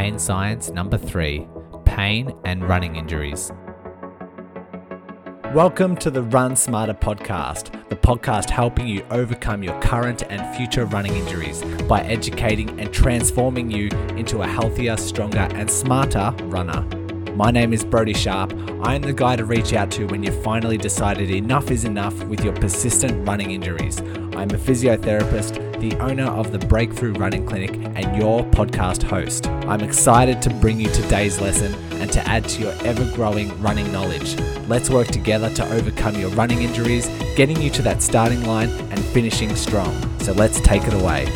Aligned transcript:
Pain 0.00 0.18
Science 0.18 0.70
number 0.70 0.96
three 0.96 1.46
Pain 1.84 2.34
and 2.46 2.66
Running 2.66 2.96
Injuries. 2.96 3.52
Welcome 5.52 5.94
to 5.96 6.10
the 6.10 6.22
Run 6.22 6.56
Smarter 6.56 6.94
podcast, 6.94 7.70
the 7.90 7.96
podcast 7.96 8.48
helping 8.48 8.88
you 8.88 9.04
overcome 9.10 9.62
your 9.62 9.78
current 9.82 10.22
and 10.30 10.56
future 10.56 10.86
running 10.86 11.12
injuries 11.12 11.62
by 11.86 12.00
educating 12.00 12.80
and 12.80 12.90
transforming 12.90 13.70
you 13.70 13.88
into 14.16 14.40
a 14.40 14.46
healthier, 14.46 14.96
stronger, 14.96 15.46
and 15.52 15.70
smarter 15.70 16.34
runner. 16.44 16.80
My 17.34 17.50
name 17.50 17.74
is 17.74 17.84
Brodie 17.84 18.14
Sharp. 18.14 18.54
I 18.82 18.94
am 18.94 19.02
the 19.02 19.12
guy 19.12 19.36
to 19.36 19.44
reach 19.44 19.74
out 19.74 19.90
to 19.90 20.06
when 20.06 20.22
you've 20.22 20.42
finally 20.42 20.78
decided 20.78 21.30
enough 21.30 21.70
is 21.70 21.84
enough 21.84 22.24
with 22.24 22.42
your 22.42 22.54
persistent 22.54 23.28
running 23.28 23.50
injuries. 23.50 24.00
I'm 24.00 24.48
a 24.48 24.56
physiotherapist, 24.56 25.78
the 25.78 25.94
owner 25.98 26.24
of 26.24 26.52
the 26.52 26.58
Breakthrough 26.58 27.12
Running 27.12 27.44
Clinic, 27.44 27.74
and 27.74 28.16
your 28.16 28.44
podcast 28.44 29.02
host. 29.02 29.49
I'm 29.70 29.82
excited 29.82 30.42
to 30.42 30.50
bring 30.50 30.80
you 30.80 30.88
today's 30.88 31.40
lesson 31.40 31.72
and 32.02 32.10
to 32.10 32.20
add 32.26 32.48
to 32.48 32.60
your 32.60 32.72
ever 32.84 33.08
growing 33.14 33.56
running 33.62 33.92
knowledge. 33.92 34.36
Let's 34.66 34.90
work 34.90 35.06
together 35.06 35.48
to 35.54 35.64
overcome 35.72 36.18
your 36.18 36.30
running 36.30 36.62
injuries, 36.62 37.06
getting 37.36 37.62
you 37.62 37.70
to 37.70 37.82
that 37.82 38.02
starting 38.02 38.44
line 38.46 38.68
and 38.68 38.98
finishing 38.98 39.54
strong. 39.54 39.94
So 40.22 40.32
let's 40.32 40.60
take 40.60 40.82
it 40.82 40.92
away. 40.92 41.26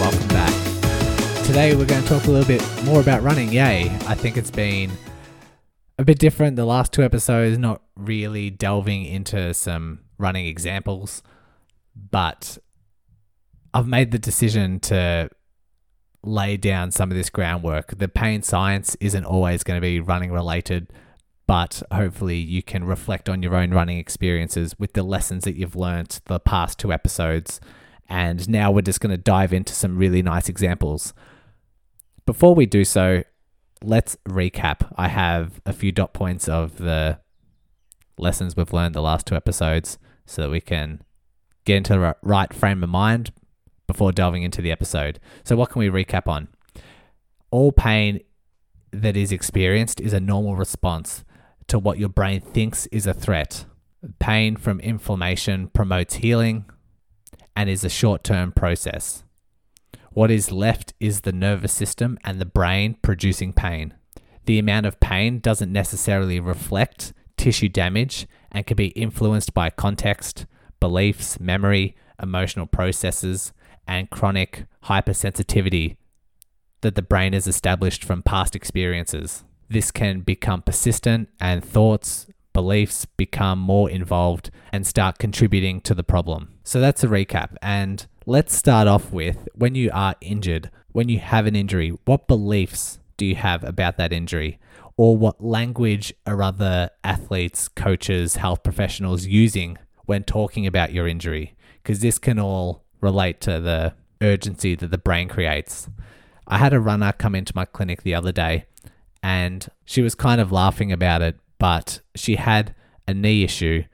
Welcome 0.00 0.28
back. 0.30 1.44
Today 1.44 1.76
we're 1.76 1.86
going 1.86 2.02
to 2.02 2.08
talk 2.08 2.24
a 2.24 2.30
little 2.32 2.48
bit 2.48 2.60
more 2.82 3.00
about 3.00 3.22
running. 3.22 3.52
Yay. 3.52 3.84
I 4.08 4.16
think 4.16 4.36
it's 4.36 4.50
been 4.50 4.90
a 5.96 6.04
bit 6.04 6.18
different 6.18 6.56
the 6.56 6.64
last 6.64 6.92
two 6.92 7.04
episodes, 7.04 7.56
not 7.56 7.82
really 7.94 8.50
delving 8.50 9.04
into 9.04 9.54
some 9.54 10.00
running 10.18 10.46
examples, 10.46 11.22
but 12.10 12.58
I've 13.74 13.88
made 13.88 14.12
the 14.12 14.20
decision 14.20 14.78
to 14.80 15.28
lay 16.22 16.56
down 16.56 16.92
some 16.92 17.10
of 17.10 17.16
this 17.16 17.28
groundwork. 17.28 17.98
The 17.98 18.06
pain 18.06 18.42
science 18.42 18.96
isn't 19.00 19.24
always 19.24 19.64
going 19.64 19.76
to 19.76 19.80
be 19.80 19.98
running 19.98 20.30
related, 20.30 20.92
but 21.48 21.82
hopefully 21.92 22.36
you 22.38 22.62
can 22.62 22.84
reflect 22.84 23.28
on 23.28 23.42
your 23.42 23.56
own 23.56 23.72
running 23.72 23.98
experiences 23.98 24.78
with 24.78 24.92
the 24.92 25.02
lessons 25.02 25.42
that 25.42 25.56
you've 25.56 25.74
learnt 25.74 26.20
the 26.26 26.38
past 26.38 26.78
two 26.78 26.92
episodes. 26.92 27.60
And 28.08 28.48
now 28.48 28.70
we're 28.70 28.82
just 28.82 29.00
going 29.00 29.10
to 29.10 29.18
dive 29.18 29.52
into 29.52 29.74
some 29.74 29.98
really 29.98 30.22
nice 30.22 30.48
examples. 30.48 31.12
Before 32.26 32.54
we 32.54 32.66
do 32.66 32.84
so, 32.84 33.24
let's 33.82 34.16
recap. 34.28 34.90
I 34.96 35.08
have 35.08 35.60
a 35.66 35.72
few 35.72 35.90
dot 35.90 36.14
points 36.14 36.48
of 36.48 36.78
the 36.78 37.18
lessons 38.18 38.56
we've 38.56 38.72
learned 38.72 38.94
the 38.94 39.02
last 39.02 39.26
two 39.26 39.34
episodes 39.34 39.98
so 40.26 40.42
that 40.42 40.50
we 40.50 40.60
can 40.60 41.02
get 41.64 41.78
into 41.78 41.94
the 41.94 42.16
right 42.22 42.54
frame 42.54 42.84
of 42.84 42.88
mind 42.88 43.32
before 43.86 44.12
delving 44.12 44.42
into 44.42 44.62
the 44.62 44.72
episode. 44.72 45.20
So, 45.44 45.56
what 45.56 45.70
can 45.70 45.80
we 45.80 45.88
recap 45.88 46.26
on? 46.26 46.48
All 47.50 47.72
pain 47.72 48.20
that 48.90 49.16
is 49.16 49.32
experienced 49.32 50.00
is 50.00 50.12
a 50.12 50.20
normal 50.20 50.56
response 50.56 51.24
to 51.68 51.78
what 51.78 51.98
your 51.98 52.08
brain 52.08 52.40
thinks 52.40 52.86
is 52.86 53.06
a 53.06 53.14
threat. 53.14 53.66
Pain 54.18 54.56
from 54.56 54.80
inflammation 54.80 55.68
promotes 55.68 56.16
healing 56.16 56.66
and 57.56 57.70
is 57.70 57.84
a 57.84 57.88
short 57.88 58.24
term 58.24 58.52
process. 58.52 59.24
What 60.10 60.30
is 60.30 60.52
left 60.52 60.94
is 61.00 61.22
the 61.22 61.32
nervous 61.32 61.72
system 61.72 62.18
and 62.24 62.40
the 62.40 62.46
brain 62.46 62.96
producing 63.02 63.52
pain. 63.52 63.94
The 64.46 64.58
amount 64.58 64.86
of 64.86 65.00
pain 65.00 65.40
doesn't 65.40 65.72
necessarily 65.72 66.38
reflect 66.38 67.12
tissue 67.36 67.68
damage 67.68 68.26
and 68.52 68.66
can 68.66 68.76
be 68.76 68.88
influenced 68.88 69.54
by 69.54 69.70
context, 69.70 70.46
beliefs, 70.78 71.40
memory, 71.40 71.96
emotional 72.22 72.66
processes, 72.66 73.52
and 73.86 74.10
chronic 74.10 74.66
hypersensitivity 74.84 75.96
that 76.80 76.94
the 76.94 77.02
brain 77.02 77.32
has 77.32 77.46
established 77.46 78.04
from 78.04 78.22
past 78.22 78.54
experiences. 78.54 79.44
This 79.68 79.90
can 79.90 80.20
become 80.20 80.62
persistent, 80.62 81.30
and 81.40 81.64
thoughts, 81.64 82.26
beliefs 82.52 83.04
become 83.04 83.58
more 83.58 83.90
involved 83.90 84.50
and 84.72 84.86
start 84.86 85.18
contributing 85.18 85.80
to 85.82 85.94
the 85.94 86.04
problem. 86.04 86.50
So 86.62 86.80
that's 86.80 87.02
a 87.02 87.08
recap. 87.08 87.56
And 87.60 88.06
let's 88.26 88.54
start 88.54 88.86
off 88.86 89.12
with 89.12 89.48
when 89.54 89.74
you 89.74 89.90
are 89.92 90.14
injured, 90.20 90.70
when 90.92 91.08
you 91.08 91.18
have 91.18 91.46
an 91.46 91.56
injury, 91.56 91.90
what 92.04 92.28
beliefs 92.28 93.00
do 93.16 93.26
you 93.26 93.34
have 93.34 93.64
about 93.64 93.96
that 93.96 94.12
injury? 94.12 94.60
Or 94.96 95.16
what 95.16 95.42
language 95.42 96.14
are 96.24 96.40
other 96.40 96.90
athletes, 97.02 97.66
coaches, 97.66 98.36
health 98.36 98.62
professionals 98.62 99.26
using 99.26 99.76
when 100.04 100.22
talking 100.22 100.66
about 100.66 100.92
your 100.92 101.08
injury? 101.08 101.56
Because 101.82 102.00
this 102.00 102.18
can 102.18 102.38
all 102.38 102.83
relate 103.04 103.40
to 103.42 103.60
the 103.60 103.94
urgency 104.20 104.74
that 104.74 104.90
the 104.90 104.98
brain 104.98 105.28
creates. 105.28 105.88
I 106.46 106.58
had 106.58 106.72
a 106.72 106.80
runner 106.80 107.12
come 107.12 107.34
into 107.34 107.52
my 107.54 107.64
clinic 107.64 108.02
the 108.02 108.14
other 108.14 108.32
day 108.32 108.64
and 109.22 109.68
she 109.84 110.02
was 110.02 110.14
kind 110.14 110.40
of 110.40 110.50
laughing 110.50 110.90
about 110.92 111.22
it 111.22 111.38
but 111.58 112.00
she 112.14 112.36
had 112.36 112.74
a 113.06 113.14
knee 113.14 113.42
issue. 113.42 113.84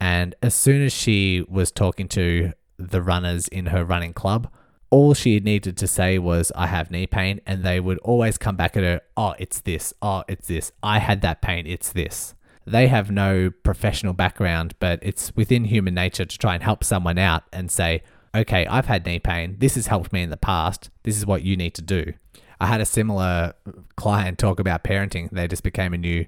And 0.00 0.34
as 0.42 0.54
soon 0.54 0.82
as 0.82 0.92
she 0.92 1.44
was 1.48 1.70
talking 1.70 2.08
to 2.08 2.52
the 2.78 3.00
runners 3.00 3.48
in 3.48 3.66
her 3.66 3.84
running 3.84 4.12
club, 4.12 4.52
all 4.90 5.14
she 5.14 5.40
needed 5.40 5.76
to 5.78 5.86
say 5.86 6.18
was, 6.18 6.52
I 6.54 6.66
have 6.66 6.90
knee 6.90 7.06
pain. 7.06 7.40
And 7.46 7.64
they 7.64 7.80
would 7.80 7.98
always 7.98 8.36
come 8.38 8.56
back 8.56 8.76
at 8.76 8.82
her, 8.82 9.00
Oh, 9.16 9.34
it's 9.38 9.60
this. 9.60 9.94
Oh, 10.02 10.24
it's 10.28 10.48
this. 10.48 10.70
I 10.82 10.98
had 10.98 11.22
that 11.22 11.40
pain. 11.40 11.66
It's 11.66 11.92
this. 11.92 12.34
They 12.66 12.88
have 12.88 13.10
no 13.10 13.50
professional 13.50 14.12
background, 14.12 14.74
but 14.78 14.98
it's 15.02 15.34
within 15.36 15.64
human 15.64 15.94
nature 15.94 16.24
to 16.24 16.38
try 16.38 16.54
and 16.54 16.62
help 16.62 16.82
someone 16.82 17.18
out 17.18 17.44
and 17.52 17.70
say, 17.70 18.02
Okay, 18.34 18.66
I've 18.66 18.86
had 18.86 19.06
knee 19.06 19.20
pain. 19.20 19.56
This 19.58 19.76
has 19.76 19.86
helped 19.86 20.12
me 20.12 20.22
in 20.22 20.30
the 20.30 20.36
past. 20.36 20.90
This 21.04 21.16
is 21.16 21.24
what 21.24 21.42
you 21.42 21.56
need 21.56 21.74
to 21.74 21.82
do. 21.82 22.14
I 22.60 22.66
had 22.66 22.80
a 22.80 22.86
similar 22.86 23.54
client 23.96 24.38
talk 24.38 24.58
about 24.58 24.82
parenting. 24.82 25.30
They 25.30 25.46
just 25.46 25.62
became 25.62 25.94
a 25.94 25.98
new 25.98 26.26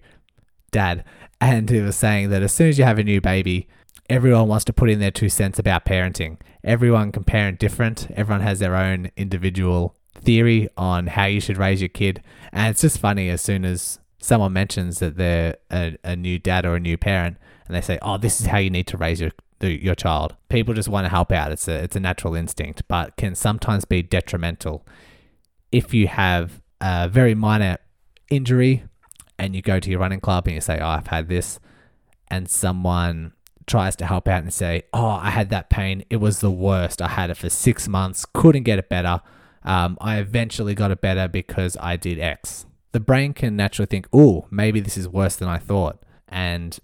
dad, 0.71 1.05
and 1.41 1.69
he 1.69 1.81
was 1.81 1.97
saying 1.97 2.31
that 2.31 2.43
as 2.43 2.53
soon 2.53 2.69
as 2.69 2.79
you 2.79 2.85
have 2.85 2.99
a 2.99 3.05
new 3.05 3.21
baby, 3.21 3.69
everyone 4.09 4.49
wants 4.49 4.65
to 4.67 4.73
put 4.73 4.91
in 4.91 5.01
their 5.01 5.11
two 5.11 5.29
cents 5.29 5.59
about 5.59 5.85
parenting. 5.85 6.39
Everyone 6.63 7.11
can 7.11 7.25
parent 7.25 7.59
different. 7.59 8.09
Everyone 8.15 8.43
has 8.43 8.59
their 8.59 8.77
own 8.77 9.11
individual 9.17 9.97
theory 10.15 10.69
on 10.77 11.09
how 11.09 11.25
you 11.25 11.41
should 11.41 11.59
raise 11.59 11.81
your 11.81 11.89
kid, 11.89 12.23
and 12.53 12.71
it's 12.71 12.83
just 12.83 12.99
funny 12.99 13.31
as 13.31 13.41
soon 13.41 13.65
as 13.65 13.99
someone 14.19 14.53
mentions 14.53 14.99
that 15.01 15.17
they're 15.17 15.57
a, 15.71 15.97
a 16.05 16.17
new 16.17 16.39
dad 16.39 16.65
or 16.67 16.77
a 16.77 16.81
new 16.81 16.97
parent, 16.97 17.37
and 17.67 17.75
they 17.75 17.81
say, 17.81 17.99
"Oh, 18.03 18.17
this 18.17 18.41
is 18.41 18.47
how 18.47 18.59
you 18.59 18.71
need 18.71 18.87
to 18.89 18.97
raise 18.97 19.21
your 19.21 19.33
your 19.61 19.95
child." 19.95 20.37
People 20.49 20.75
just 20.75 20.89
want 20.89 21.05
to 21.05 21.09
help 21.09 21.33
out. 21.33 21.53
It's 21.53 21.69
a 21.69 21.83
it's 21.83 21.97
a 21.97 22.01
natural 22.01 22.35
instinct, 22.35 22.83
but 22.89 23.17
can 23.17 23.35
sometimes 23.35 23.85
be 23.85 24.03
detrimental 24.03 24.87
if 25.73 25.93
you 25.93 26.09
have 26.09 26.63
a 26.81 27.09
very 27.09 27.35
minor 27.35 27.79
injury 28.31 28.85
and 29.39 29.55
you 29.55 29.63
go 29.63 29.79
to 29.81 29.91
your 29.91 30.01
running 30.01 30.21
club 30.21 30.47
and 30.47 30.55
you 30.55 30.61
say, 30.61 30.79
Oh, 30.81 30.87
I've 30.87 31.09
had 31.09 31.29
this, 31.29 31.61
and 32.29 32.49
someone 32.49 33.33
tries 33.67 33.97
to 33.97 34.07
help 34.07 34.29
out 34.29 34.43
and 34.43 34.53
say, 34.53 34.85
Oh, 34.93 35.07
I 35.07 35.31
had 35.31 35.51
that 35.51 35.71
pain. 35.71 36.05
It 36.11 36.17
was 36.17 36.41
the 36.41 36.51
worst. 36.51 37.03
I 37.03 37.09
had 37.09 37.31
it 37.31 37.37
for 37.37 37.51
six 37.51 37.89
months, 37.89 38.25
couldn't 38.33 38.63
get 38.63 38.79
it 38.79 38.89
better. 38.89 39.21
Um, 39.65 39.99
I 40.01 40.19
eventually 40.19 40.75
got 40.75 40.91
it 40.91 41.01
better 41.01 41.29
because 41.29 41.77
I 41.81 41.97
did 41.97 42.21
X. 42.21 42.67
The 42.93 43.01
brain 43.01 43.35
can 43.35 43.57
naturally 43.57 43.87
think, 43.87 44.09
Oh, 44.13 44.47
maybe 44.51 44.81
this 44.81 44.97
is 44.97 45.09
worse 45.09 45.37
than 45.37 45.49
I 45.49 45.59
thought. 45.59 46.03
And 46.29 46.79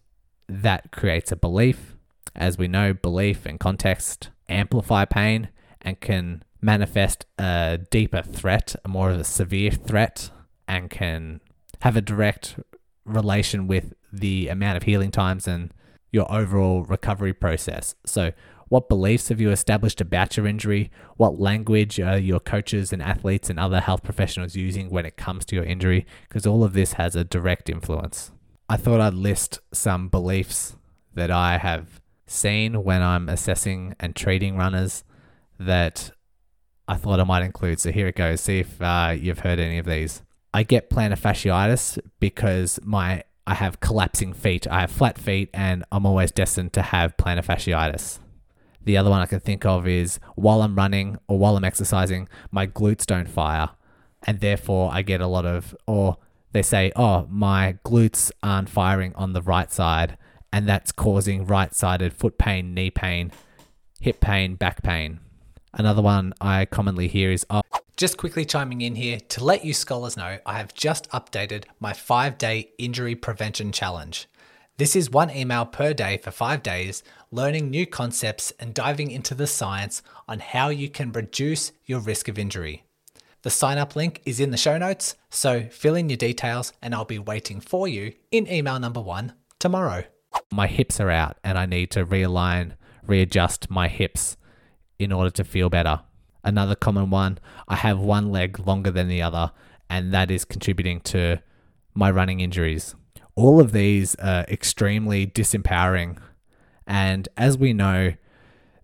that 0.49 0.91
creates 0.93 1.33
a 1.33 1.37
belief. 1.37 1.92
As 2.35 2.59
we 2.59 2.69
know, 2.69 2.95
belief 2.95 3.47
and 3.47 3.61
context 3.61 4.31
amplify 4.49 5.05
pain 5.05 5.49
and 5.81 6.01
can 6.01 6.45
manifest 6.61 7.27
a 7.39 7.81
deeper 7.91 8.23
threat, 8.23 8.77
a 8.85 8.89
more 8.89 9.11
of 9.11 9.21
a 9.21 9.25
severe 9.25 9.71
threat, 9.71 10.31
and 10.69 10.89
can 10.91 11.41
have 11.81 11.97
a 11.97 12.01
direct 12.01 12.57
relation 13.05 13.67
with 13.67 13.93
the 14.13 14.49
amount 14.49 14.77
of 14.77 14.85
healing 14.85 15.11
times 15.11 15.49
and 15.49 15.73
your 16.13 16.31
overall 16.33 16.85
recovery 16.85 17.33
process. 17.33 17.95
So, 18.07 18.33
what 18.69 18.89
beliefs 18.89 19.29
have 19.29 19.41
you 19.41 19.51
established 19.51 20.01
about 20.01 20.37
your 20.37 20.47
injury? 20.47 20.91
What 21.17 21.39
language 21.39 22.01
are 22.01 22.17
your 22.17 22.41
coaches 22.41 22.91
and 22.93 23.03
athletes 23.03 23.51
and 23.51 23.59
other 23.59 23.81
health 23.81 24.03
professionals 24.03 24.57
using 24.57 24.89
when 24.89 25.05
it 25.05 25.19
comes 25.19 25.45
to 25.47 25.57
your 25.57 25.65
injury? 25.65 26.07
Because 26.27 26.47
all 26.47 26.65
of 26.65 26.73
this 26.73 26.95
has 26.95 27.15
a 27.15 27.25
direct 27.25 27.69
influence. 27.69 28.31
I 28.71 28.79
thought 28.79 29.01
I'd 29.01 29.13
list 29.13 29.59
some 29.75 30.09
beliefs 30.09 30.77
that 31.13 31.31
I 31.31 31.59
have 31.59 32.01
seen 32.27 32.85
when 32.85 33.03
I'm 33.03 33.29
assessing 33.29 33.95
and 34.01 34.15
treating 34.15 34.57
runners 34.57 35.05
that 35.59 36.11
I 36.89 36.97
thought 36.97 37.21
I 37.21 37.25
might 37.25 37.43
include. 37.43 37.81
So 37.81 37.93
here 37.93 38.09
it 38.09 38.17
goes. 38.17 38.41
See 38.41 38.61
if 38.61 38.81
uh, 38.81 39.15
you've 39.19 39.41
heard 39.41 39.59
any 39.59 39.79
of 39.79 39.87
these. 39.87 40.23
I 40.55 40.63
get 40.63 40.91
plantar 40.91 41.19
fasciitis 41.19 41.99
because 42.21 42.79
my 42.83 43.25
I 43.47 43.55
have 43.55 43.81
collapsing 43.81 44.35
feet. 44.35 44.67
I 44.69 44.81
have 44.81 44.91
flat 44.91 45.19
feet 45.19 45.51
and 45.53 45.85
I'm 45.91 46.07
always 46.07 46.31
destined 46.31 46.73
to 46.75 46.83
have 46.83 47.17
plantar 47.17 47.45
fasciitis. 47.45 48.19
The 48.85 48.97
other 48.97 49.11
one 49.11 49.21
I 49.21 49.27
can 49.27 49.41
think 49.41 49.65
of 49.65 49.87
is 49.87 50.19
while 50.35 50.63
I'm 50.63 50.75
running 50.75 51.19
or 51.29 51.39
while 51.39 51.57
I'm 51.57 51.65
exercising, 51.65 52.29
my 52.51 52.67
glutes 52.67 53.07
don't 53.07 53.29
fire. 53.29 53.71
And 54.25 54.41
therefore, 54.41 54.91
I 54.93 55.03
get 55.03 55.21
a 55.21 55.27
lot 55.27 55.47
of, 55.47 55.75
or 55.87 56.19
they 56.53 56.63
say, 56.63 56.93
oh, 56.95 57.27
my 57.31 57.79
glutes 57.85 58.31
aren't 58.43 58.69
firing 58.69 59.13
on 59.15 59.33
the 59.33 59.43
right 59.43 59.73
side. 59.73 60.17
And 60.53 60.69
that's 60.69 60.93
causing 60.93 61.47
right 61.47 61.75
sided 61.75 62.13
foot 62.13 62.39
pain, 62.39 62.75
knee 62.75 62.91
pain, 62.91 63.33
hip 64.01 64.21
pain, 64.21 64.55
back 64.57 64.83
pain. 64.83 65.21
Another 65.73 66.03
one 66.03 66.35
I 66.41 66.67
commonly 66.67 67.09
hear 67.09 67.33
is, 67.33 67.47
oh, 67.49 67.63
just 67.97 68.17
quickly 68.17 68.45
chiming 68.45 68.81
in 68.81 68.97
here 68.97 69.19
to 69.21 69.45
let 69.45 69.65
you 69.65 69.73
scholars 69.73 70.17
know 70.17 70.39
I 70.45 70.59
have 70.59 70.75
just 70.75 71.09
updated 71.11 71.65
my 71.81 71.93
five 71.93 72.37
day 72.37 72.73
injury 72.79 73.15
prevention 73.15 73.73
challenge. 73.73 74.29
This 74.77 74.97
is 74.97 75.11
one 75.11 75.31
email 75.31 75.65
per 75.65 75.93
day 75.93 76.17
for 76.17 76.31
five 76.31 76.63
days, 76.63 77.03
learning 77.31 77.71
new 77.71 77.87
concepts 77.87 78.53
and 78.59 78.75
diving 78.75 79.11
into 79.11 79.35
the 79.35 79.47
science 79.47 80.03
on 80.27 80.41
how 80.41 80.69
you 80.69 80.89
can 80.89 81.13
reduce 81.13 81.73
your 81.85 82.01
risk 82.01 82.27
of 82.29 82.39
injury. 82.39 82.85
The 83.43 83.51
sign 83.51 83.79
up 83.79 83.95
link 83.95 84.23
is 84.25 84.41
in 84.41 84.51
the 84.51 84.57
show 84.57 84.79
notes, 84.79 85.15
so 85.31 85.63
fill 85.65 85.95
in 85.95 86.09
your 86.09 86.17
details 86.17 86.73
and 86.81 86.95
I'll 86.95 87.05
be 87.05 87.19
waiting 87.19 87.61
for 87.61 87.87
you 87.87 88.13
in 88.31 88.51
email 88.51 88.79
number 88.79 89.01
one 89.01 89.35
tomorrow. 89.59 90.05
My 90.51 90.67
hips 90.67 91.01
are 91.01 91.11
out 91.11 91.39
and 91.43 91.59
I 91.59 91.67
need 91.67 91.91
to 91.93 92.05
realign, 92.05 92.77
readjust 93.07 93.71
my 93.71 93.89
hips 93.89 94.37
in 94.99 95.13
order 95.13 95.31
to 95.31 95.45
feel 95.45 95.69
better. 95.69 96.01
Another 96.45 96.75
common 96.75 97.11
one, 97.11 97.39
I 97.69 97.77
have 97.77 97.99
one 97.99 98.31
leg 98.31 98.59
longer 98.59 98.91
than 98.91 99.09
the 99.09 99.23
other, 99.23 99.53
and 99.89 100.13
that 100.13 100.31
is 100.31 100.45
contributing 100.45 101.01
to 101.03 101.41
my 101.95 102.11
running 102.11 102.41
injuries. 102.41 102.95
All 103.35 103.61
of 103.61 103.73
these 103.73 104.15
are 104.17 104.45
extremely 104.49 105.27
disempowering. 105.27 106.19
And 106.87 107.29
as 107.37 107.57
we 107.57 107.73
know, 107.73 108.15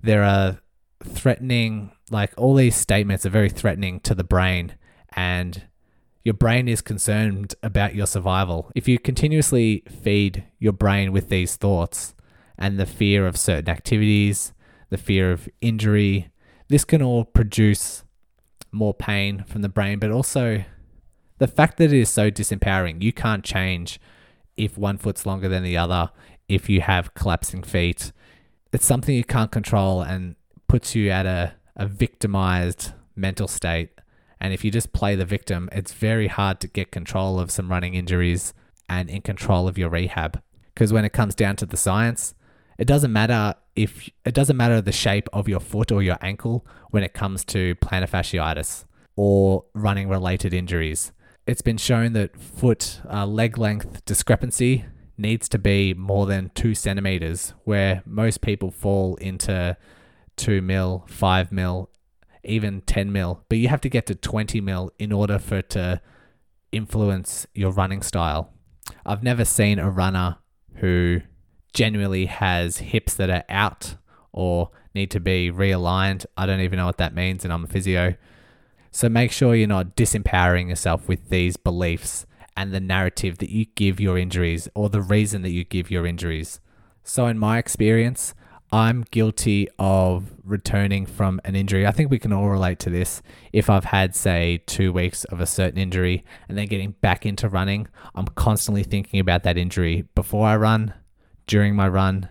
there 0.03 0.23
are 0.23 0.61
threatening, 1.05 1.93
like 2.11 2.33
all 2.37 2.55
these 2.55 2.77
statements 2.77 3.27
are 3.27 3.31
very 3.31 3.51
threatening 3.51 4.01
to 4.01 4.15
the 4.15 4.25
brain, 4.25 4.75
and 5.15 5.68
your 6.29 6.35
brain 6.35 6.69
is 6.69 6.83
concerned 6.83 7.55
about 7.63 7.95
your 7.95 8.07
survival. 8.07 8.71
If 8.75 8.87
you 8.87 8.99
continuously 8.99 9.83
feed 10.03 10.45
your 10.59 10.75
brain 10.75 11.11
with 11.11 11.31
these 11.31 11.57
thoughts 11.57 12.15
and 12.59 12.79
the 12.79 12.85
fear 12.85 13.27
of 13.27 13.39
certain 13.39 13.71
activities, 13.71 14.53
the 14.91 14.99
fear 14.99 15.33
of 15.33 15.49
injury, 15.63 16.29
this 16.69 16.85
can 16.85 17.01
all 17.01 17.25
produce 17.25 18.05
more 18.73 18.93
pain 18.93 19.43
from 19.49 19.63
the 19.63 19.71
brain, 19.71 19.99
but 19.99 20.11
also 20.11 20.65
the 21.39 21.47
fact 21.47 21.79
that 21.79 21.95
it 21.95 21.99
is 21.99 22.11
so 22.11 22.31
disempowering. 22.31 23.01
You 23.01 23.15
can't 23.15 23.43
change 23.43 23.99
if 24.55 24.77
one 24.77 24.99
foot's 24.99 25.25
longer 25.25 25.49
than 25.49 25.63
the 25.63 25.79
other, 25.79 26.11
if 26.47 26.69
you 26.69 26.83
have 26.83 27.15
collapsing 27.15 27.63
feet. 27.63 28.13
It's 28.71 28.85
something 28.85 29.15
you 29.15 29.25
can't 29.25 29.51
control 29.51 30.03
and 30.03 30.37
puts 30.69 30.95
you 30.95 31.09
at 31.09 31.25
a, 31.25 31.55
a 31.75 31.87
victimized 31.87 32.93
mental 33.17 33.49
state. 33.49 33.99
And 34.41 34.53
if 34.53 34.65
you 34.65 34.71
just 34.71 34.93
play 34.93 35.15
the 35.15 35.25
victim, 35.25 35.69
it's 35.73 35.93
very 35.93 36.29
hard 36.29 36.61
to 36.61 36.69
get 36.69 36.93
control 36.93 37.41
of 37.41 37.51
some 37.51 37.71
running 37.71 37.95
injuries 37.95 38.55
and 38.89 39.11
in 39.11 39.23
control 39.23 39.69
of 39.69 39.77
your 39.79 39.91
rehab. 39.91 40.41
Because 40.75 40.93
when 40.93 41.05
it 41.05 41.13
comes 41.13 41.35
down 41.35 41.57
to 41.57 41.67
the 41.67 41.77
science, 41.77 42.35
it 42.79 42.87
doesn't 42.87 43.13
matter 43.13 43.55
if 43.75 44.09
it 44.25 44.35
doesn't 44.35 44.57
matter 44.57 44.81
the 44.81 44.93
shape 44.93 45.29
of 45.33 45.49
your 45.49 45.61
foot 45.61 45.91
or 45.91 46.03
your 46.03 46.19
ankle 46.21 46.65
when 46.91 47.03
it 47.03 47.13
comes 47.13 47.45
to 47.47 47.75
plantar 47.77 48.09
fasciitis 48.09 48.85
or 49.17 49.65
running 49.75 50.09
related 50.09 50.55
injuries. 50.55 51.13
It's 51.47 51.63
been 51.63 51.79
shown 51.79 52.13
that 52.13 52.41
foot 52.41 53.01
uh, 53.11 53.27
leg 53.27 53.59
length 53.59 54.05
discrepancy 54.05 54.85
needs 55.17 55.49
to 55.49 55.59
be 55.59 55.95
more 55.95 56.27
than 56.27 56.51
two 56.55 56.75
centimeters, 56.75 57.55
where 57.65 58.03
most 58.07 58.41
people 58.41 58.71
fall 58.71 59.17
into 59.17 59.77
two 60.37 60.63
mil, 60.63 61.05
five 61.09 61.51
mil, 61.51 61.91
even 62.49 62.81
10 62.83 63.13
mil, 63.13 63.45
but 63.49 63.59
you 63.59 63.69
have 63.69 63.81
to 63.83 63.89
get 63.89 64.07
to 64.07 64.15
20 64.15 64.61
mil 64.61 64.91
in 64.99 65.13
order 65.13 65.39
for 65.39 65.59
it 65.59 65.71
to 65.71 66.01
influence 66.73 67.47
your 67.55 67.71
running 67.71 68.03
style. 68.03 68.53
I've 69.05 69.23
never 69.23 69.45
seen 69.45 69.79
a 69.79 69.91
runner 69.91 70.39
who 70.77 71.21
genuinely 71.73 72.27
has 72.27 72.79
hips 72.79 73.15
that 73.15 73.31
are 73.31 73.45
out 73.49 73.97
or 74.33 74.71
need 74.95 75.11
to 75.13 75.21
be 75.21 75.51
realigned. 75.51 76.25
I 76.37 76.47
don't 76.47 76.61
even 76.61 76.79
know 76.79 76.87
what 76.87 76.99
that 76.99 77.15
means, 77.15 77.45
and 77.45 77.53
I'm 77.53 77.65
a 77.65 77.69
physio. 77.69 78.15
So 78.91 79.09
make 79.09 79.31
sure 79.31 79.55
you're 79.55 79.69
not 79.69 79.97
disempowering 79.97 80.69
yourself 80.69 81.09
with 81.09 81.29
these 81.29 81.57
beliefs 81.57 82.27
and 82.57 82.73
the 82.73 82.81
narrative 82.81 83.39
that 83.39 83.51
you 83.51 83.67
give 83.77 84.01
your 84.01 84.19
injuries 84.19 84.69
or 84.75 84.89
the 84.89 85.03
reason 85.03 85.43
that 85.43 85.51
you 85.51 85.65
give 85.65 85.91
your 85.91 86.07
injuries. 86.07 86.61
So, 87.05 87.27
in 87.27 87.39
my 87.39 87.59
experience, 87.59 88.35
I'm 88.71 89.05
guilty 89.11 89.69
of 89.79 90.35
returning 90.45 91.07
from 91.07 91.41
an 91.45 91.57
injury. 91.57 91.87
I 91.87 91.91
think 91.91 92.11
we 92.11 92.19
can 92.19 92.33
all 92.33 92.51
relate 92.51 92.79
to 92.81 92.91
this. 92.91 93.23
If 93.53 93.71
I've 93.71 93.85
had, 93.85 94.15
say, 94.15 94.63
two 94.67 94.93
weeks 94.93 95.25
of 95.25 95.41
a 95.41 95.47
certain 95.47 95.79
injury 95.79 96.25
and 96.49 96.59
then 96.59 96.67
getting 96.67 96.91
back 97.01 97.25
into 97.25 97.49
running, 97.49 97.89
I'm 98.15 98.27
constantly 98.27 98.83
thinking 98.83 99.21
about 99.21 99.43
that 99.45 99.57
injury 99.57 100.05
before 100.15 100.47
I 100.47 100.57
run, 100.57 100.93
during 101.47 101.75
my 101.75 101.89
run 101.89 102.29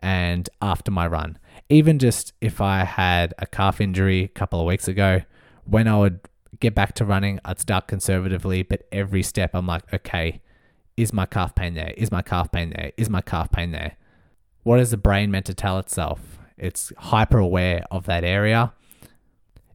and 0.00 0.48
after 0.60 0.90
my 0.90 1.06
run. 1.06 1.38
Even 1.68 1.98
just 1.98 2.32
if 2.40 2.60
I 2.60 2.84
had 2.84 3.32
a 3.38 3.46
calf 3.46 3.80
injury 3.80 4.24
a 4.24 4.28
couple 4.28 4.60
of 4.60 4.66
weeks 4.66 4.88
ago, 4.88 5.20
when 5.64 5.86
I 5.86 5.96
would 5.96 6.20
get 6.58 6.74
back 6.74 6.94
to 6.94 7.04
running, 7.04 7.38
I'd 7.44 7.60
start 7.60 7.86
conservatively, 7.86 8.64
but 8.64 8.86
every 8.90 9.22
step 9.22 9.50
I'm 9.54 9.66
like, 9.66 9.92
okay, 9.94 10.42
is 10.96 11.12
my 11.12 11.26
calf 11.26 11.54
pain 11.54 11.74
there? 11.74 11.94
Is 11.96 12.10
my 12.10 12.22
calf 12.22 12.50
pain 12.50 12.70
there? 12.70 12.92
Is 12.96 13.08
my 13.08 13.20
calf 13.20 13.52
pain 13.52 13.70
there? 13.70 13.96
What 14.66 14.80
is 14.80 14.90
the 14.90 14.96
brain 14.96 15.30
meant 15.30 15.46
to 15.46 15.54
tell 15.54 15.78
itself? 15.78 16.40
It's 16.58 16.92
hyper 16.98 17.38
aware 17.38 17.84
of 17.88 18.06
that 18.06 18.24
area. 18.24 18.72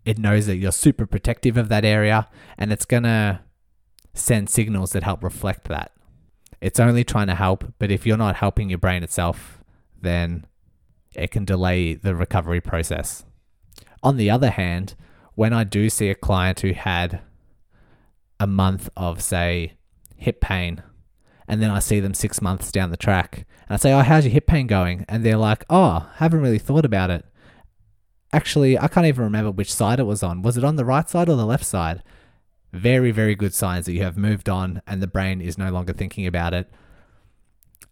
It 0.03 0.19
knows 0.19 0.47
that 0.47 0.57
you're 0.57 0.73
super 0.73 1.05
protective 1.05 1.55
of 1.55 1.69
that 1.69 1.85
area, 1.85 2.27
and 2.57 2.73
it's 2.73 2.83
going 2.83 3.03
to 3.03 3.39
send 4.13 4.49
signals 4.49 4.91
that 4.91 5.03
help 5.03 5.23
reflect 5.23 5.69
that. 5.69 5.93
It's 6.59 6.77
only 6.77 7.05
trying 7.05 7.27
to 7.27 7.35
help, 7.35 7.73
but 7.79 7.89
if 7.89 8.05
you're 8.05 8.17
not 8.17 8.35
helping 8.35 8.67
your 8.67 8.79
brain 8.79 9.01
itself, 9.01 9.63
then 10.01 10.45
it 11.15 11.31
can 11.31 11.45
delay 11.45 11.93
the 11.93 12.13
recovery 12.13 12.59
process. 12.59 13.23
On 14.03 14.17
the 14.17 14.29
other 14.29 14.49
hand, 14.49 14.95
when 15.35 15.53
I 15.53 15.63
do 15.63 15.89
see 15.89 16.09
a 16.09 16.15
client 16.15 16.59
who 16.59 16.73
had 16.73 17.21
a 18.41 18.45
month 18.45 18.89
of, 18.97 19.21
say, 19.21 19.75
hip 20.17 20.41
pain, 20.41 20.83
and 21.51 21.61
then 21.61 21.69
I 21.69 21.77
see 21.77 21.99
them 21.99 22.15
six 22.15 22.41
months 22.41 22.71
down 22.71 22.89
the 22.89 22.97
track, 22.97 23.45
and 23.67 23.75
I 23.75 23.75
say, 23.75 23.93
Oh, 23.93 23.99
how's 23.99 24.25
your 24.25 24.33
hip 24.33 24.47
pain 24.47 24.65
going? 24.65 25.05
And 25.07 25.23
they're 25.23 25.37
like, 25.37 25.63
Oh, 25.69 26.09
haven't 26.15 26.41
really 26.41 26.57
thought 26.57 26.85
about 26.85 27.11
it. 27.11 27.23
Actually, 28.33 28.79
I 28.79 28.87
can't 28.87 29.05
even 29.05 29.23
remember 29.23 29.51
which 29.51 29.71
side 29.71 29.99
it 29.99 30.03
was 30.03 30.23
on. 30.23 30.41
Was 30.41 30.57
it 30.57 30.63
on 30.63 30.77
the 30.77 30.85
right 30.85 31.07
side 31.07 31.29
or 31.29 31.35
the 31.35 31.45
left 31.45 31.65
side? 31.65 32.01
very, 32.73 33.11
very 33.11 33.35
good 33.35 33.53
signs 33.53 33.85
that 33.85 33.93
you 33.93 34.03
have 34.03 34.17
moved 34.17 34.49
on 34.49 34.81
and 34.87 35.01
the 35.01 35.07
brain 35.07 35.41
is 35.41 35.57
no 35.57 35.71
longer 35.71 35.93
thinking 35.93 36.25
about 36.25 36.53
it. 36.53 36.69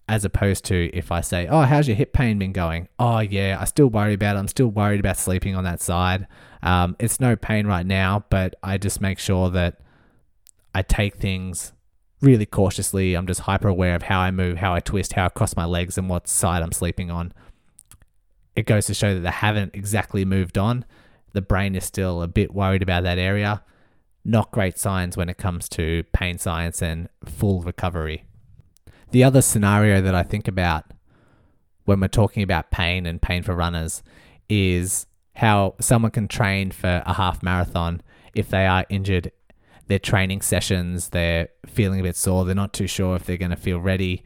As 0.08 0.26
opposed 0.26 0.66
to 0.66 0.90
if 0.92 1.12
I 1.12 1.22
say, 1.22 1.48
Oh, 1.48 1.62
how's 1.62 1.88
your 1.88 1.96
hip 1.96 2.14
pain 2.14 2.40
been 2.40 2.54
going? 2.54 2.88
Oh, 2.98 3.20
yeah, 3.20 3.58
I 3.60 3.66
still 3.66 3.88
worry 3.88 4.14
about 4.14 4.36
it. 4.36 4.40
I'm 4.40 4.48
still 4.48 4.70
worried 4.70 5.00
about 5.00 5.18
sleeping 5.18 5.56
on 5.56 5.66
that 5.66 5.82
side. 5.82 6.28
Um, 6.64 6.96
it's 7.00 7.20
no 7.20 7.36
pain 7.36 7.68
right 7.68 7.86
now, 7.86 8.26
but 8.30 8.56
I 8.64 8.78
just 8.78 9.02
make 9.02 9.20
sure 9.20 9.52
that 9.52 9.82
I 10.74 10.82
take 10.82 11.18
things 11.18 11.74
really 12.22 12.46
cautiously. 12.46 13.16
I'm 13.16 13.28
just 13.28 13.42
hyper 13.42 13.68
aware 13.68 13.96
of 13.96 14.04
how 14.04 14.20
I 14.20 14.32
move, 14.32 14.58
how 14.58 14.74
I 14.74 14.80
twist, 14.80 15.14
how 15.14 15.26
I 15.26 15.30
cross 15.30 15.56
my 15.56 15.66
legs, 15.66 15.98
and 15.98 16.10
what 16.10 16.28
side 16.28 16.62
I'm 16.62 16.72
sleeping 16.72 17.10
on. 17.10 17.34
It 18.56 18.66
goes 18.66 18.88
to 18.88 18.94
show 18.94 19.14
that 19.14 19.22
they 19.22 19.30
haven't 19.30 19.76
exactly 19.76 20.26
moved 20.26 20.58
on. 20.58 20.86
The 21.34 21.42
brain 21.42 21.76
is 21.76 21.86
still 21.86 22.22
a 22.22 22.28
bit 22.28 22.54
worried 22.54 22.82
about 22.82 23.04
that 23.04 23.18
area 23.18 23.64
not 24.26 24.52
great 24.52 24.78
signs 24.78 25.18
when 25.18 25.30
it 25.30 25.38
comes 25.38 25.70
to 25.70 26.04
pain 26.14 26.38
science 26.38 26.82
and 26.82 27.10
full 27.26 27.62
recovery. 27.62 28.26
The 29.12 29.24
other 29.24 29.42
scenario 29.42 30.02
that 30.02 30.14
I 30.14 30.24
think 30.24 30.48
about 30.48 30.86
when 31.86 32.00
we're 32.00 32.08
talking 32.08 32.44
about 32.44 32.70
pain 32.70 33.06
and 33.06 33.22
pain 33.22 33.42
for 33.42 33.56
runners 33.56 34.04
is 34.48 35.08
how 35.36 35.76
someone 35.80 36.12
can 36.12 36.28
train 36.28 36.72
for 36.72 37.02
a 37.06 37.14
half 37.14 37.42
marathon 37.42 38.02
if 38.36 38.50
they 38.50 38.68
are 38.68 38.86
injured. 38.90 39.32
Their 39.90 40.00
training 40.00 40.42
sessions, 40.42 41.10
they're 41.10 41.50
feeling 41.66 42.00
a 42.00 42.04
bit 42.04 42.16
sore, 42.16 42.46
they're 42.46 42.56
not 42.56 42.74
too 42.74 42.88
sure 42.88 43.16
if 43.16 43.26
they're 43.26 43.38
going 43.38 43.52
to 43.52 43.58
feel 43.58 43.80
ready. 43.80 44.24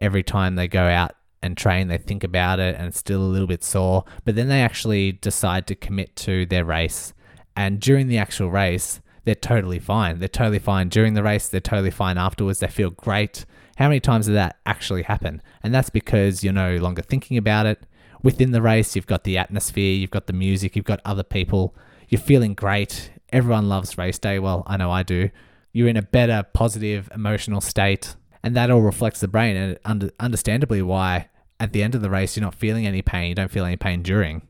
Every 0.00 0.22
time 0.22 0.54
they 0.54 0.68
go 0.68 0.86
out 0.86 1.16
and 1.42 1.56
train, 1.56 1.88
they 1.88 1.98
think 1.98 2.22
about 2.22 2.60
it 2.60 2.76
and 2.76 2.86
it's 2.86 2.98
still 2.98 3.22
a 3.22 3.24
little 3.24 3.48
bit 3.48 3.64
sore, 3.64 4.04
but 4.24 4.36
then 4.36 4.48
they 4.48 4.62
actually 4.62 5.12
decide 5.12 5.66
to 5.66 5.74
commit 5.74 6.14
to 6.16 6.46
their 6.46 6.64
race. 6.64 7.12
And 7.56 7.80
during 7.80 8.06
the 8.08 8.18
actual 8.18 8.50
race, 8.50 9.00
they're 9.24 9.34
totally 9.34 9.78
fine. 9.80 10.20
They're 10.20 10.28
totally 10.28 10.60
fine 10.60 10.88
during 10.88 11.14
the 11.14 11.22
race. 11.22 11.48
They're 11.48 11.60
totally 11.60 11.90
fine 11.90 12.16
afterwards. 12.16 12.60
They 12.60 12.68
feel 12.68 12.90
great. 12.90 13.44
How 13.76 13.88
many 13.88 14.00
times 14.00 14.26
did 14.26 14.36
that 14.36 14.58
actually 14.66 15.02
happen? 15.02 15.42
And 15.62 15.74
that's 15.74 15.90
because 15.90 16.44
you're 16.44 16.52
no 16.52 16.76
longer 16.76 17.02
thinking 17.02 17.36
about 17.36 17.66
it. 17.66 17.82
Within 18.22 18.52
the 18.52 18.62
race, 18.62 18.94
you've 18.94 19.06
got 19.06 19.24
the 19.24 19.36
atmosphere, 19.36 19.94
you've 19.94 20.10
got 20.10 20.26
the 20.26 20.32
music, 20.32 20.76
you've 20.76 20.84
got 20.84 21.00
other 21.04 21.22
people. 21.22 21.74
You're 22.08 22.20
feeling 22.20 22.54
great. 22.54 23.10
Everyone 23.36 23.68
loves 23.68 23.98
race 23.98 24.18
day. 24.18 24.38
Well, 24.38 24.62
I 24.66 24.78
know 24.78 24.90
I 24.90 25.02
do. 25.02 25.28
You're 25.74 25.88
in 25.88 25.98
a 25.98 26.02
better, 26.02 26.42
positive, 26.54 27.10
emotional 27.14 27.60
state. 27.60 28.16
And 28.42 28.56
that 28.56 28.70
all 28.70 28.80
reflects 28.80 29.20
the 29.20 29.28
brain. 29.28 29.56
And 29.56 29.78
under, 29.84 30.10
understandably, 30.18 30.80
why 30.80 31.28
at 31.60 31.74
the 31.74 31.82
end 31.82 31.94
of 31.94 32.00
the 32.00 32.08
race, 32.08 32.34
you're 32.34 32.44
not 32.44 32.54
feeling 32.54 32.86
any 32.86 33.02
pain. 33.02 33.28
You 33.28 33.34
don't 33.34 33.50
feel 33.50 33.66
any 33.66 33.76
pain 33.76 34.02
during. 34.02 34.40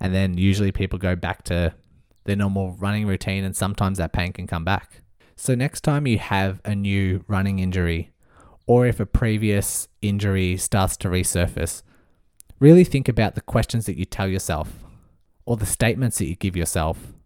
And 0.00 0.12
then 0.12 0.36
usually 0.36 0.72
people 0.72 0.98
go 0.98 1.14
back 1.14 1.44
to 1.44 1.72
their 2.24 2.34
normal 2.34 2.72
running 2.80 3.06
routine, 3.06 3.44
and 3.44 3.54
sometimes 3.54 3.98
that 3.98 4.12
pain 4.12 4.32
can 4.32 4.48
come 4.48 4.64
back. 4.64 5.02
So, 5.36 5.54
next 5.54 5.82
time 5.82 6.04
you 6.04 6.18
have 6.18 6.60
a 6.64 6.74
new 6.74 7.24
running 7.28 7.60
injury, 7.60 8.10
or 8.66 8.86
if 8.88 8.98
a 8.98 9.06
previous 9.06 9.86
injury 10.02 10.56
starts 10.56 10.96
to 10.96 11.08
resurface, 11.08 11.82
really 12.58 12.82
think 12.82 13.08
about 13.08 13.36
the 13.36 13.40
questions 13.40 13.86
that 13.86 13.96
you 13.96 14.04
tell 14.04 14.26
yourself. 14.26 14.82
or 15.46 15.56
the 15.56 15.66
statements 15.66 16.18
that 16.18 16.26
you 16.26 16.36
give 16.36 16.56
yourself 16.56 17.19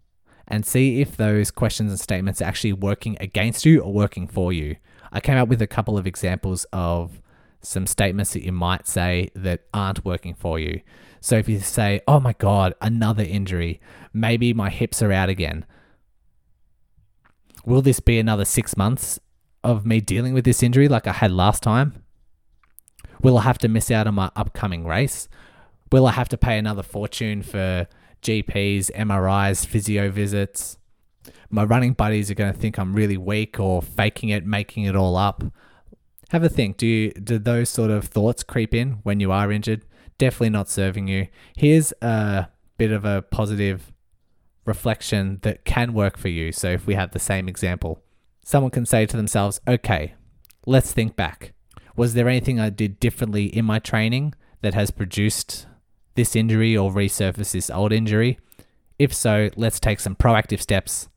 and 0.46 0.66
see 0.66 1.00
if 1.00 1.16
those 1.16 1.50
questions 1.50 1.90
and 1.90 2.00
statements 2.00 2.40
are 2.40 2.44
actually 2.44 2.72
working 2.72 3.16
against 3.20 3.64
you 3.64 3.80
or 3.80 3.92
working 3.92 4.26
for 4.26 4.52
you. 4.52 4.76
I 5.12 5.20
came 5.20 5.36
up 5.38 5.48
with 5.48 5.62
a 5.62 5.66
couple 5.66 5.96
of 5.96 6.06
examples 6.06 6.66
of 6.72 7.20
some 7.60 7.86
statements 7.86 8.32
that 8.34 8.44
you 8.44 8.52
might 8.52 8.86
say 8.86 9.30
that 9.34 9.62
aren't 9.72 10.04
working 10.04 10.34
for 10.34 10.58
you. 10.58 10.80
So 11.20 11.36
if 11.36 11.48
you 11.48 11.60
say, 11.60 12.02
oh 12.06 12.20
my 12.20 12.34
God, 12.34 12.74
another 12.82 13.22
injury, 13.22 13.80
maybe 14.12 14.52
my 14.52 14.68
hips 14.68 15.02
are 15.02 15.12
out 15.12 15.30
again. 15.30 15.64
Will 17.64 17.80
this 17.80 18.00
be 18.00 18.18
another 18.18 18.44
six 18.44 18.76
months 18.76 19.18
of 19.62 19.86
me 19.86 20.00
dealing 20.00 20.34
with 20.34 20.44
this 20.44 20.62
injury 20.62 20.88
like 20.88 21.06
I 21.06 21.12
had 21.12 21.32
last 21.32 21.62
time? 21.62 22.04
Will 23.22 23.38
I 23.38 23.42
have 23.42 23.58
to 23.58 23.68
miss 23.68 23.90
out 23.90 24.06
on 24.06 24.14
my 24.14 24.30
upcoming 24.36 24.86
race? 24.86 25.28
Will 25.90 26.06
I 26.06 26.12
have 26.12 26.28
to 26.28 26.36
pay 26.36 26.58
another 26.58 26.82
fortune 26.82 27.42
for 27.42 27.86
GPs, 28.24 28.90
MRIs, 28.92 29.64
physio 29.66 30.10
visits? 30.10 30.78
My 31.50 31.62
running 31.62 31.92
buddies 31.92 32.30
are 32.30 32.34
going 32.34 32.52
to 32.52 32.58
think 32.58 32.78
I'm 32.78 32.94
really 32.94 33.16
weak 33.16 33.60
or 33.60 33.80
faking 33.80 34.30
it, 34.30 34.44
making 34.44 34.84
it 34.84 34.96
all 34.96 35.16
up. 35.16 35.44
Have 36.30 36.42
a 36.42 36.48
think. 36.48 36.78
Do 36.78 36.86
you, 36.86 37.12
do 37.12 37.38
those 37.38 37.68
sort 37.68 37.90
of 37.90 38.06
thoughts 38.06 38.42
creep 38.42 38.74
in 38.74 38.98
when 39.04 39.20
you 39.20 39.30
are 39.30 39.52
injured? 39.52 39.84
Definitely 40.18 40.50
not 40.50 40.68
serving 40.68 41.06
you. 41.06 41.28
Here's 41.56 41.92
a 42.02 42.48
bit 42.76 42.90
of 42.90 43.04
a 43.04 43.22
positive 43.22 43.92
reflection 44.64 45.38
that 45.42 45.64
can 45.64 45.92
work 45.92 46.16
for 46.16 46.28
you. 46.28 46.50
So 46.50 46.70
if 46.70 46.86
we 46.86 46.94
have 46.94 47.12
the 47.12 47.18
same 47.18 47.48
example, 47.48 48.02
someone 48.44 48.70
can 48.70 48.86
say 48.86 49.06
to 49.06 49.16
themselves, 49.16 49.60
"Okay, 49.68 50.14
let's 50.66 50.92
think 50.92 51.16
back. 51.16 51.52
Was 51.96 52.14
there 52.14 52.28
anything 52.28 52.58
I 52.58 52.70
did 52.70 52.98
differently 52.98 53.44
in 53.44 53.64
my 53.64 53.78
training 53.78 54.34
that 54.62 54.74
has 54.74 54.90
produced 54.90 55.66
this 56.14 56.36
injury 56.36 56.76
or 56.76 56.90
resurface 56.90 57.52
this 57.52 57.70
old 57.70 57.92
injury? 57.92 58.38
If 58.98 59.12
so, 59.12 59.50
let's 59.56 59.80
take 59.80 60.00
some 60.00 60.16
proactive 60.16 60.60
steps 60.60 61.08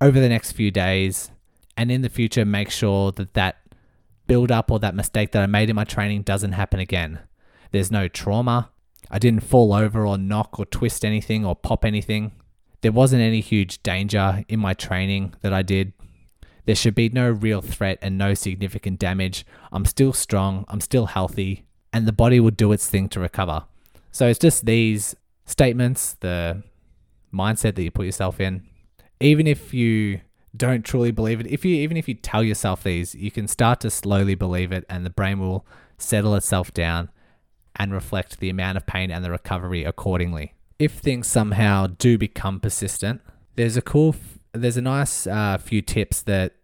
over 0.00 0.18
the 0.18 0.28
next 0.28 0.52
few 0.52 0.70
days 0.70 1.30
and 1.76 1.90
in 1.90 2.02
the 2.02 2.08
future 2.08 2.44
make 2.44 2.70
sure 2.70 3.12
that 3.12 3.34
that 3.34 3.56
build 4.26 4.50
up 4.50 4.70
or 4.70 4.78
that 4.78 4.94
mistake 4.94 5.32
that 5.32 5.42
I 5.42 5.46
made 5.46 5.70
in 5.70 5.76
my 5.76 5.84
training 5.84 6.22
doesn't 6.22 6.52
happen 6.52 6.80
again. 6.80 7.20
There's 7.70 7.90
no 7.90 8.08
trauma. 8.08 8.70
I 9.10 9.18
didn't 9.18 9.42
fall 9.42 9.72
over 9.72 10.06
or 10.06 10.16
knock 10.16 10.58
or 10.58 10.66
twist 10.66 11.04
anything 11.04 11.44
or 11.44 11.54
pop 11.54 11.84
anything. 11.84 12.32
There 12.80 12.92
wasn't 12.92 13.22
any 13.22 13.40
huge 13.40 13.82
danger 13.82 14.44
in 14.48 14.60
my 14.60 14.74
training 14.74 15.34
that 15.42 15.52
I 15.52 15.62
did. 15.62 15.92
There 16.64 16.74
should 16.74 16.94
be 16.94 17.08
no 17.08 17.30
real 17.30 17.60
threat 17.60 17.98
and 18.00 18.16
no 18.16 18.34
significant 18.34 18.98
damage. 18.98 19.44
I'm 19.72 19.84
still 19.84 20.12
strong, 20.12 20.64
I'm 20.68 20.80
still 20.80 21.06
healthy, 21.06 21.66
and 21.92 22.06
the 22.06 22.12
body 22.12 22.40
will 22.40 22.50
do 22.50 22.72
its 22.72 22.88
thing 22.88 23.08
to 23.10 23.20
recover. 23.20 23.64
So 24.12 24.28
it's 24.28 24.38
just 24.38 24.66
these 24.66 25.16
statements, 25.46 26.16
the 26.20 26.62
mindset 27.32 27.74
that 27.74 27.82
you 27.82 27.90
put 27.90 28.06
yourself 28.06 28.40
in. 28.40 28.62
Even 29.20 29.46
if 29.46 29.72
you 29.72 30.20
don't 30.54 30.84
truly 30.84 31.10
believe 31.10 31.40
it, 31.40 31.46
if 31.46 31.64
you 31.64 31.76
even 31.76 31.96
if 31.96 32.08
you 32.08 32.14
tell 32.14 32.44
yourself 32.44 32.84
these, 32.84 33.14
you 33.14 33.30
can 33.30 33.48
start 33.48 33.80
to 33.80 33.90
slowly 33.90 34.34
believe 34.34 34.70
it 34.70 34.84
and 34.88 35.06
the 35.06 35.10
brain 35.10 35.40
will 35.40 35.66
settle 35.96 36.34
itself 36.34 36.72
down 36.74 37.08
and 37.76 37.92
reflect 37.92 38.38
the 38.38 38.50
amount 38.50 38.76
of 38.76 38.86
pain 38.86 39.10
and 39.10 39.24
the 39.24 39.30
recovery 39.30 39.82
accordingly. 39.82 40.54
If 40.78 40.92
things 40.92 41.26
somehow 41.26 41.86
do 41.86 42.18
become 42.18 42.60
persistent, 42.60 43.22
there's 43.56 43.78
a 43.78 43.82
cool 43.82 44.14
there's 44.52 44.76
a 44.76 44.82
nice 44.82 45.26
uh, 45.26 45.56
few 45.56 45.80
tips 45.80 46.22
that 46.22 46.56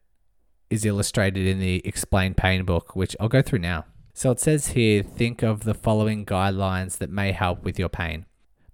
is 0.68 0.84
illustrated 0.84 1.46
in 1.46 1.60
the 1.60 1.80
explain 1.86 2.34
pain 2.34 2.64
book 2.64 2.94
which 2.94 3.16
I'll 3.18 3.28
go 3.28 3.40
through 3.40 3.60
now. 3.60 3.86
So 4.18 4.32
it 4.32 4.40
says 4.40 4.66
here 4.68 5.04
think 5.04 5.44
of 5.44 5.62
the 5.62 5.74
following 5.74 6.26
guidelines 6.26 6.98
that 6.98 7.08
may 7.08 7.30
help 7.30 7.62
with 7.62 7.78
your 7.78 7.88
pain. 7.88 8.26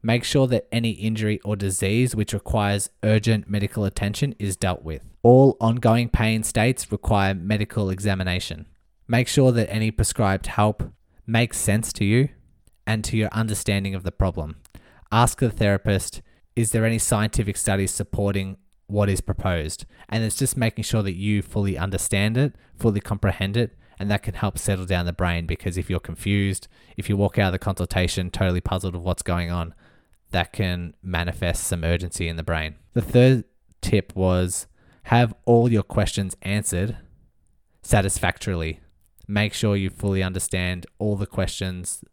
Make 0.02 0.24
sure 0.24 0.46
that 0.46 0.66
any 0.72 0.92
injury 0.92 1.38
or 1.44 1.54
disease 1.54 2.16
which 2.16 2.32
requires 2.32 2.88
urgent 3.02 3.46
medical 3.46 3.84
attention 3.84 4.34
is 4.38 4.56
dealt 4.56 4.84
with. 4.84 5.02
All 5.22 5.58
ongoing 5.60 6.08
pain 6.08 6.44
states 6.44 6.90
require 6.90 7.34
medical 7.34 7.90
examination. 7.90 8.64
Make 9.06 9.28
sure 9.28 9.52
that 9.52 9.70
any 9.70 9.90
prescribed 9.90 10.46
help 10.46 10.82
makes 11.26 11.58
sense 11.58 11.92
to 11.92 12.06
you 12.06 12.30
and 12.86 13.04
to 13.04 13.18
your 13.18 13.28
understanding 13.30 13.94
of 13.94 14.02
the 14.02 14.12
problem. 14.12 14.62
Ask 15.12 15.40
the 15.40 15.50
therapist 15.50 16.22
is 16.56 16.70
there 16.70 16.86
any 16.86 16.98
scientific 16.98 17.58
studies 17.58 17.90
supporting 17.90 18.56
what 18.86 19.10
is 19.10 19.20
proposed? 19.20 19.84
And 20.08 20.24
it's 20.24 20.36
just 20.36 20.56
making 20.56 20.84
sure 20.84 21.02
that 21.02 21.16
you 21.16 21.42
fully 21.42 21.76
understand 21.76 22.38
it, 22.38 22.54
fully 22.78 23.00
comprehend 23.00 23.58
it, 23.58 23.76
and 23.98 24.10
that 24.10 24.22
can 24.22 24.34
help 24.34 24.58
settle 24.58 24.86
down 24.86 25.06
the 25.06 25.12
brain 25.12 25.46
because 25.46 25.76
if 25.78 25.88
you're 25.88 26.00
confused, 26.00 26.68
if 26.96 27.08
you 27.08 27.16
walk 27.16 27.38
out 27.38 27.48
of 27.48 27.52
the 27.52 27.58
consultation 27.58 28.30
totally 28.30 28.60
puzzled 28.60 28.94
of 28.94 29.04
what's 29.04 29.22
going 29.22 29.50
on, 29.50 29.74
that 30.30 30.52
can 30.52 30.94
manifest 31.02 31.64
some 31.64 31.84
urgency 31.84 32.28
in 32.28 32.36
the 32.36 32.42
brain. 32.42 32.74
The 32.92 33.02
third 33.02 33.44
tip 33.80 34.14
was 34.16 34.66
have 35.04 35.34
all 35.44 35.70
your 35.70 35.82
questions 35.82 36.36
answered 36.42 36.96
satisfactorily. 37.82 38.80
Make 39.28 39.54
sure 39.54 39.76
you 39.76 39.90
fully 39.90 40.22
understand 40.22 40.86
all 40.98 41.16
the 41.16 41.26
questions 41.26 42.04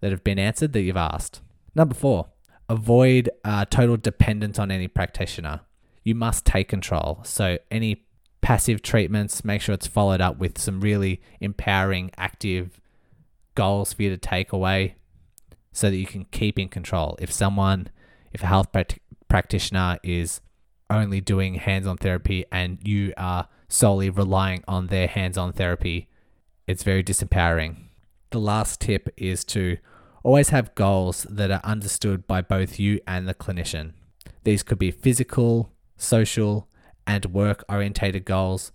that 0.00 0.12
have 0.12 0.24
been 0.24 0.38
answered 0.38 0.72
that 0.72 0.82
you've 0.82 0.96
asked. 0.96 1.40
Number 1.74 1.94
four, 1.94 2.28
avoid 2.68 3.30
uh, 3.44 3.64
total 3.66 3.96
dependence 3.96 4.58
on 4.58 4.70
any 4.70 4.88
practitioner. 4.88 5.60
You 6.04 6.14
must 6.14 6.44
take 6.44 6.68
control. 6.68 7.20
So, 7.24 7.58
any 7.70 8.06
passive 8.48 8.80
treatments, 8.80 9.44
make 9.44 9.60
sure 9.60 9.74
it's 9.74 9.86
followed 9.86 10.22
up 10.22 10.38
with 10.38 10.56
some 10.56 10.80
really 10.80 11.20
empowering, 11.38 12.10
active 12.16 12.80
goals 13.54 13.92
for 13.92 14.04
you 14.04 14.08
to 14.08 14.16
take 14.16 14.54
away 14.54 14.94
so 15.70 15.90
that 15.90 15.98
you 15.98 16.06
can 16.06 16.24
keep 16.30 16.58
in 16.58 16.66
control. 16.66 17.14
If 17.20 17.30
someone, 17.30 17.90
if 18.32 18.42
a 18.42 18.46
health 18.46 18.68
practitioner 19.28 19.98
is 20.02 20.40
only 20.88 21.20
doing 21.20 21.56
hands 21.56 21.86
on 21.86 21.98
therapy 21.98 22.46
and 22.50 22.78
you 22.88 23.12
are 23.18 23.48
solely 23.68 24.08
relying 24.08 24.64
on 24.66 24.86
their 24.86 25.08
hands 25.08 25.36
on 25.36 25.52
therapy, 25.52 26.08
it's 26.66 26.82
very 26.82 27.04
disempowering. 27.04 27.76
The 28.30 28.40
last 28.40 28.80
tip 28.80 29.10
is 29.18 29.44
to 29.44 29.76
always 30.22 30.48
have 30.48 30.74
goals 30.74 31.26
that 31.28 31.50
are 31.50 31.60
understood 31.64 32.26
by 32.26 32.40
both 32.40 32.80
you 32.80 32.98
and 33.06 33.28
the 33.28 33.34
clinician. 33.34 33.92
These 34.44 34.62
could 34.62 34.78
be 34.78 34.90
physical, 34.90 35.70
social, 35.98 36.66
and 37.08 37.24
work 37.26 37.64
orientated 37.68 38.24
goals, 38.24 38.70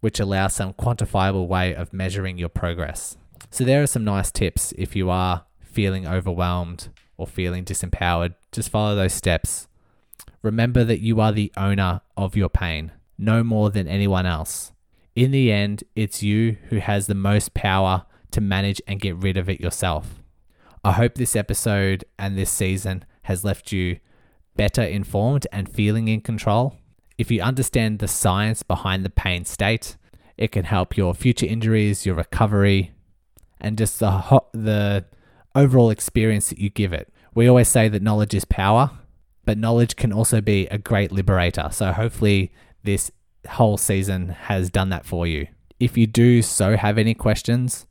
which 0.00 0.20
allow 0.20 0.46
some 0.46 0.72
quantifiable 0.72 1.46
way 1.46 1.74
of 1.74 1.92
measuring 1.92 2.38
your 2.38 2.48
progress. 2.48 3.18
So, 3.50 3.64
there 3.64 3.82
are 3.82 3.86
some 3.86 4.04
nice 4.04 4.30
tips 4.30 4.72
if 4.78 4.96
you 4.96 5.10
are 5.10 5.44
feeling 5.60 6.06
overwhelmed 6.06 6.88
or 7.16 7.26
feeling 7.26 7.64
disempowered. 7.64 8.34
Just 8.52 8.70
follow 8.70 8.94
those 8.94 9.12
steps. 9.12 9.68
Remember 10.40 10.84
that 10.84 11.00
you 11.00 11.20
are 11.20 11.32
the 11.32 11.52
owner 11.56 12.00
of 12.16 12.36
your 12.36 12.48
pain, 12.48 12.92
no 13.18 13.42
more 13.42 13.70
than 13.70 13.88
anyone 13.88 14.24
else. 14.24 14.72
In 15.16 15.30
the 15.30 15.52
end, 15.52 15.84
it's 15.94 16.22
you 16.22 16.56
who 16.68 16.78
has 16.78 17.06
the 17.06 17.14
most 17.14 17.54
power 17.54 18.06
to 18.30 18.40
manage 18.40 18.80
and 18.86 19.00
get 19.00 19.16
rid 19.16 19.36
of 19.36 19.48
it 19.48 19.60
yourself. 19.60 20.22
I 20.84 20.92
hope 20.92 21.14
this 21.14 21.34
episode 21.34 22.04
and 22.18 22.36
this 22.36 22.50
season 22.50 23.04
has 23.22 23.44
left 23.44 23.72
you 23.72 23.98
better 24.54 24.82
informed 24.82 25.46
and 25.50 25.68
feeling 25.68 26.08
in 26.08 26.20
control. 26.20 26.76
If 27.16 27.30
you 27.30 27.40
understand 27.40 27.98
the 27.98 28.08
science 28.08 28.62
behind 28.62 29.04
the 29.04 29.10
pain 29.10 29.44
state, 29.44 29.96
it 30.36 30.50
can 30.52 30.64
help 30.64 30.96
your 30.96 31.14
future 31.14 31.46
injuries, 31.46 32.04
your 32.04 32.16
recovery, 32.16 32.92
and 33.60 33.78
just 33.78 34.00
the 34.00 34.10
ho- 34.10 34.48
the 34.52 35.04
overall 35.54 35.90
experience 35.90 36.48
that 36.48 36.58
you 36.58 36.70
give 36.70 36.92
it. 36.92 37.12
We 37.34 37.46
always 37.48 37.68
say 37.68 37.88
that 37.88 38.02
knowledge 38.02 38.34
is 38.34 38.44
power, 38.44 38.90
but 39.44 39.58
knowledge 39.58 39.96
can 39.96 40.12
also 40.12 40.40
be 40.40 40.66
a 40.66 40.78
great 40.78 41.12
liberator. 41.12 41.68
So 41.70 41.92
hopefully 41.92 42.52
this 42.82 43.10
whole 43.48 43.76
season 43.76 44.30
has 44.30 44.70
done 44.70 44.88
that 44.90 45.06
for 45.06 45.26
you. 45.26 45.46
If 45.78 45.96
you 45.96 46.06
do 46.06 46.42
so 46.42 46.76
have 46.76 46.98
any 46.98 47.14
questions, 47.14 47.86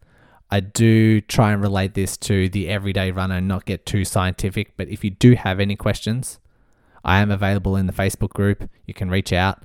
I 0.49 0.59
do 0.59 1.21
try 1.21 1.51
and 1.51 1.61
relate 1.61 1.93
this 1.93 2.17
to 2.17 2.49
the 2.49 2.69
everyday 2.69 3.11
runner 3.11 3.35
and 3.35 3.47
not 3.47 3.65
get 3.65 3.85
too 3.85 4.05
scientific. 4.05 4.75
But 4.77 4.87
if 4.89 5.03
you 5.03 5.09
do 5.09 5.33
have 5.33 5.59
any 5.59 5.75
questions, 5.75 6.39
I 7.03 7.19
am 7.19 7.31
available 7.31 7.75
in 7.75 7.87
the 7.87 7.93
Facebook 7.93 8.29
group. 8.29 8.69
You 8.85 8.93
can 8.93 9.09
reach 9.09 9.33
out. 9.33 9.63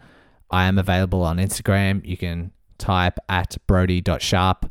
I 0.51 0.65
am 0.65 0.79
available 0.79 1.23
on 1.23 1.39
Instagram. 1.39 2.05
You 2.05 2.17
can 2.17 2.53
type 2.79 3.19
at 3.29 3.57
brody.sharp. 3.67 4.71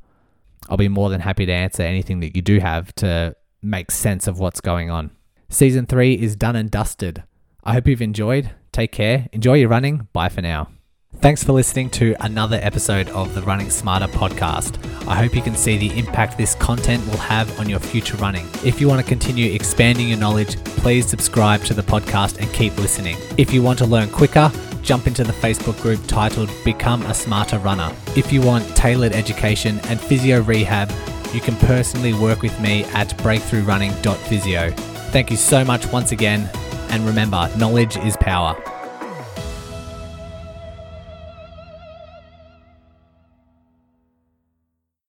I'll 0.70 0.78
be 0.78 0.90
more 0.90 1.10
than 1.10 1.22
happy 1.22 1.46
to 1.46 1.52
answer 1.52 1.84
anything 1.84 2.20
that 2.22 2.36
you 2.36 2.42
do 2.42 2.60
have 2.60 2.94
to 2.96 3.36
make 3.62 3.92
sense 3.92 4.28
of 4.28 4.40
what's 4.40 4.62
going 4.62 4.90
on. 4.90 5.12
Season 5.50 5.86
three 5.86 6.14
is 6.14 6.36
done 6.36 6.56
and 6.56 6.70
dusted. 6.70 7.24
I 7.64 7.74
hope 7.74 7.88
you've 7.88 8.02
enjoyed. 8.02 8.52
Take 8.72 8.92
care. 8.92 9.28
Enjoy 9.32 9.54
your 9.54 9.70
running. 9.70 10.08
Bye 10.14 10.30
for 10.30 10.42
now. 10.42 10.70
Thanks 11.16 11.44
for 11.44 11.52
listening 11.52 11.90
to 11.92 12.16
another 12.20 12.60
episode 12.62 13.10
of 13.10 13.34
the 13.34 13.42
Running 13.42 13.70
Smarter 13.72 14.08
podcast. 14.08 14.78
I 15.08 15.16
hope 15.16 15.36
you 15.36 15.42
can 15.42 15.56
see 15.56 15.78
the 15.78 15.98
impact 15.98 16.38
this 16.38 16.54
content 16.56 17.06
will 17.08 17.18
have 17.18 17.60
on 17.60 17.68
your 17.68 17.80
future 17.80 18.16
running. 18.18 18.48
If 18.64 18.80
you 18.80 18.88
want 18.88 19.02
to 19.02 19.08
continue 19.08 19.52
expanding 19.54 20.10
your 20.10 20.20
knowledge, 20.20 20.58
please 20.64 21.08
subscribe 21.08 21.64
to 21.64 21.74
the 21.74 21.82
podcast 21.82 22.40
and 22.40 22.54
keep 22.54 22.78
listening. 22.78 23.18
If 23.38 23.52
you 23.52 23.64
want 23.64 23.80
to 23.80 23.86
learn 23.86 24.10
quicker, 24.10 24.52
jump 24.84 25.08
into 25.08 25.24
the 25.24 25.34
Facebook 25.34 25.82
group 25.82 26.00
titled 26.08 26.52
Become 26.64 27.02
a 27.04 27.14
Smarter 27.14 27.58
Runner. 27.60 27.92
If 28.16 28.32
you 28.32 28.42
want 28.42 28.68
tailored 28.76 29.14
education 29.14 29.80
and 29.86 30.00
physio 30.00 30.42
rehab, 30.42 30.92
you 31.34 31.42
can 31.42 31.56
personally 31.56 32.14
work 32.14 32.42
with 32.42 32.58
me 32.62 32.84
at 32.94 33.10
breakthroughrunning.physio. 33.18 34.72
Thank 35.12 35.32
you 35.32 35.38
so 35.38 35.66
much 35.66 35.88
once 35.88 36.12
again. 36.12 36.50
And 36.90 37.06
remember, 37.06 37.50
knowledge 37.58 37.98
is 37.98 38.16
power. 38.18 38.56